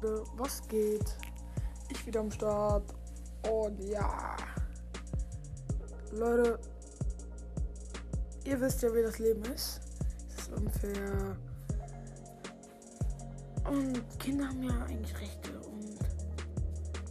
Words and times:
Leute, 0.00 0.24
was 0.36 0.66
geht? 0.68 1.16
Ich 1.90 2.06
wieder 2.06 2.20
am 2.20 2.30
Start. 2.30 2.94
Und 3.50 3.78
ja. 3.80 4.36
Leute, 6.12 6.58
ihr 8.44 8.60
wisst 8.60 8.82
ja, 8.82 8.94
wie 8.94 9.02
das 9.02 9.18
Leben 9.18 9.44
ist. 9.44 9.80
Es 10.28 10.42
ist 10.42 10.52
unfair. 10.52 11.36
Und 13.68 14.18
Kinder 14.18 14.48
haben 14.48 14.62
ja 14.62 14.84
eigentlich 14.84 15.18
Rechte 15.20 15.60
und 15.60 15.98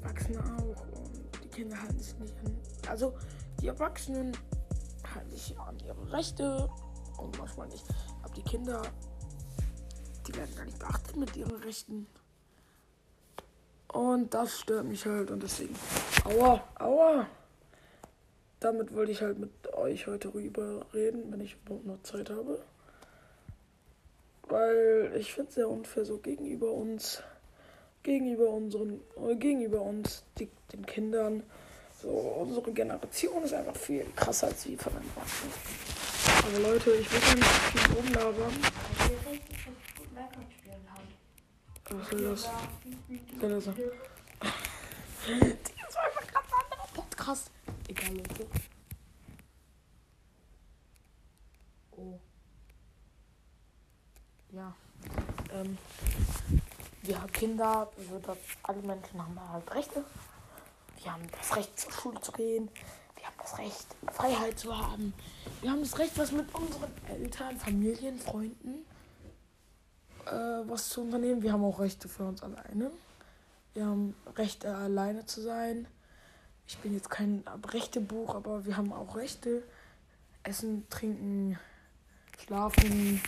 Erwachsene 0.02 0.40
auch. 0.40 0.82
Und 0.98 1.44
die 1.44 1.50
Kinder 1.50 1.80
halten 1.80 2.00
sich 2.00 2.18
nicht 2.18 2.36
an. 2.44 2.58
Also, 2.90 3.14
die 3.62 3.68
Erwachsenen 3.68 4.36
halten 5.14 5.30
sich 5.30 5.58
an 5.60 5.78
ihre 5.80 6.12
Rechte 6.12 6.68
und 7.18 7.38
manchmal 7.38 7.68
nicht. 7.68 7.86
Aber 8.24 8.34
die 8.34 8.44
Kinder, 8.44 8.82
die 10.28 10.36
werden 10.36 10.56
gar 10.56 10.66
nicht 10.66 10.80
beachtet 10.80 11.16
mit 11.18 11.36
ihren 11.36 11.56
Rechten. 11.64 12.08
Und 13.94 14.34
das 14.34 14.60
stört 14.60 14.86
mich 14.86 15.06
halt 15.06 15.32
und 15.32 15.42
deswegen. 15.42 15.76
Aua, 16.26 16.64
aua. 16.76 17.28
Damit 18.60 18.94
wollte 18.94 19.12
ich 19.12 19.22
halt 19.22 19.40
mit 19.40 19.52
euch 19.74 20.06
heute 20.06 20.34
rüber 20.34 20.86
reden, 20.94 21.32
wenn 21.32 21.42
ich 21.42 21.58
überhaupt 21.66 21.86
noch 21.86 22.02
Zeit 22.04 22.30
habe. 22.30 22.60
Weil 24.44 25.12
ich 25.18 25.34
finde 25.34 25.50
es 25.50 25.56
sehr 25.56 25.70
unfair 25.70 26.06
so 26.06 26.18
gegenüber 26.18 26.72
uns, 26.72 27.24
gegenüber 28.04 28.50
unseren, 28.50 29.00
äh, 29.28 29.36
gegenüber 29.36 29.82
uns, 29.82 30.24
die, 30.38 30.50
den 30.74 30.86
Kindern. 30.86 31.44
So, 32.02 32.10
unsere 32.10 32.72
Generation 32.72 33.44
ist 33.44 33.54
einfach 33.54 33.76
viel 33.76 34.06
krasser 34.16 34.48
als 34.48 34.64
die 34.64 34.78
von 34.78 34.94
den 34.94 35.04
Erwachsenen. 35.10 35.54
Aber 36.48 36.72
Leute, 36.72 36.92
ich 36.92 37.12
will 37.12 37.36
nicht 37.36 37.46
viel 37.46 37.96
rumlabern. 37.96 38.54
Was 41.92 42.10
soll 42.10 42.22
das? 42.22 42.44
Soll 43.40 43.50
das 43.50 43.66
war 43.68 43.74
einfach 46.06 46.28
ganz 46.34 46.48
anderer 46.64 46.88
Podcast. 46.94 47.52
Egal, 47.88 48.16
Leute. 48.16 48.48
Oh. 51.92 52.20
Ja. 54.52 54.76
Ähm. 55.52 55.78
Haben 57.12 57.32
Kinder, 57.32 57.90
alle 58.62 58.82
Menschen 58.84 59.20
haben 59.20 59.52
halt 59.52 59.74
Rechte. 59.74 60.04
Wir 61.02 61.12
haben 61.12 61.24
das 61.32 61.56
Recht, 61.56 61.80
zur 61.80 61.92
Schule 61.92 62.22
zu 62.22 62.32
gehen. 62.32 62.70
Wir 63.16 63.26
haben 63.26 63.36
das 63.42 63.58
Recht, 63.58 63.88
Freiheit 64.12 64.60
zu 64.60 64.78
haben. 64.78 65.14
Wir 65.62 65.72
haben 65.72 65.82
das 65.82 65.98
Recht, 65.98 66.16
was 66.20 66.32
mit 66.32 66.54
unseren 66.54 66.92
Eltern, 67.08 67.58
Familien, 67.58 68.20
Freunden 68.20 68.86
äh, 70.32 70.70
was 70.70 70.90
zu 70.90 71.02
unternehmen. 71.02 71.42
Wir 71.42 71.54
haben 71.54 71.64
auch 71.64 71.80
Rechte 71.80 72.08
für 72.08 72.24
uns 72.26 72.42
alleine. 72.44 72.92
Wir 73.74 73.86
haben 73.86 74.16
Rechte, 74.36 74.76
alleine 74.76 75.26
zu 75.26 75.42
sein. 75.42 75.88
Ich 76.68 76.78
bin 76.80 76.94
jetzt 76.94 77.10
kein 77.10 77.44
Rechtebuch, 77.72 78.36
aber 78.36 78.66
wir 78.66 78.78
haben 78.78 78.94
auch 78.94 79.16
Rechte. 79.16 79.64
Essen, 80.44 80.88
trinken, 80.90 81.60
schlafen. 82.38 83.22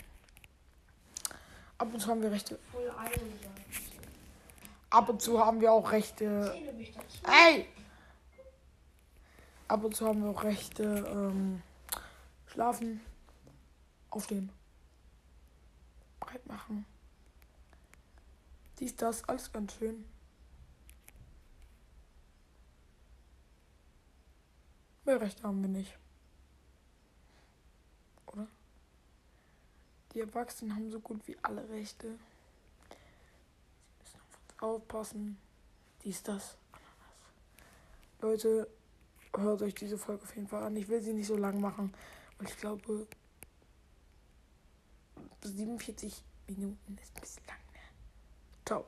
Ab 1.78 1.90
und 1.94 2.00
zu 2.00 2.08
haben 2.08 2.22
wir 2.22 2.32
Rechte. 2.32 2.60
Ab 4.90 5.10
und 5.10 5.22
zu 5.22 5.40
haben 5.40 5.62
wir 5.62 5.72
auch 5.72 5.92
Rechte. 5.92 6.56
Ey! 7.24 7.68
Ab 9.68 9.84
und 9.84 9.96
zu 9.96 10.08
haben 10.08 10.24
wir 10.24 10.30
auch 10.30 10.44
Rechte. 10.44 10.84
Ähm, 10.84 11.62
schlafen, 12.46 13.02
aufstehen, 14.10 14.52
breit 16.32 16.46
machen. 16.48 16.86
Dies, 18.80 18.96
das, 18.96 19.28
alles 19.28 19.52
ganz 19.52 19.74
schön. 19.74 20.06
Mehr 25.06 25.20
Rechte 25.20 25.44
haben 25.44 25.62
wir 25.62 25.70
nicht. 25.70 25.98
Oder? 28.28 28.48
Die 30.14 30.22
Erwachsenen 30.22 30.76
haben 30.76 30.92
so 30.92 31.00
gut 31.00 31.28
wie 31.28 31.38
alle 31.42 31.68
Rechte. 31.70 32.08
Sie 32.08 34.00
müssen 34.00 34.20
auf 34.20 34.40
uns 34.40 34.64
aufpassen. 34.64 35.38
Dies, 36.04 36.24
das. 36.24 36.58
Leute, 38.22 38.68
hört 39.36 39.62
euch 39.62 39.76
diese 39.76 39.98
Folge 39.98 40.24
auf 40.24 40.36
jeden 40.36 40.48
Fall 40.48 40.64
an. 40.64 40.76
Ich 40.76 40.88
will 40.88 41.02
sie 41.02 41.14
nicht 41.14 41.28
so 41.28 41.38
lang 41.38 41.60
machen. 41.60 41.94
Und 42.38 42.50
ich 42.50 42.58
glaube, 42.58 43.08
47 45.44 46.24
Minuten 46.48 46.98
ist 47.02 47.16
ein 47.16 47.22
bisschen 47.22 47.44
lang. 47.48 47.58
Ne? 47.74 47.80
Ciao. 48.66 48.86